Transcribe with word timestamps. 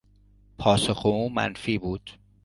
پاسخ 0.57 1.05
او 1.05 1.29
منفی 1.29 1.77
بود. 1.77 2.09